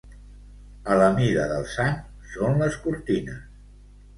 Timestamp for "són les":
2.33-2.79